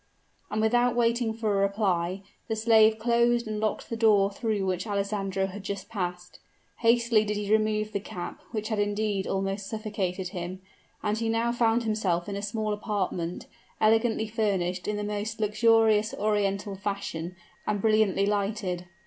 And, 0.49 0.61
without 0.63 0.95
waiting 0.95 1.31
for 1.31 1.53
a 1.53 1.61
reply, 1.61 2.23
the 2.47 2.55
slave 2.55 2.97
closed 2.97 3.45
and 3.47 3.59
locked 3.59 3.87
the 3.87 3.95
door 3.95 4.31
through 4.31 4.65
which 4.65 4.87
Alessandro 4.87 5.45
had 5.45 5.61
just 5.63 5.89
passed. 5.89 6.39
Hastily 6.79 7.23
did 7.23 7.37
he 7.37 7.51
remove 7.51 7.91
the 7.91 7.99
cap, 7.99 8.41
which 8.49 8.69
had 8.69 8.79
indeed 8.79 9.27
almost 9.27 9.67
suffocated 9.69 10.29
him; 10.29 10.59
and 11.03 11.19
he 11.19 11.29
now 11.29 11.51
found 11.51 11.83
himself 11.83 12.27
in 12.27 12.35
a 12.35 12.41
small 12.41 12.73
apartment, 12.73 13.45
elegantly 13.79 14.25
furnished 14.27 14.87
in 14.87 14.97
the 14.97 15.03
most 15.03 15.39
luxurious 15.39 16.15
Oriental 16.15 16.75
fashion, 16.75 17.35
and 17.67 17.79
brilliantly 17.79 18.25
lighted. 18.25 18.87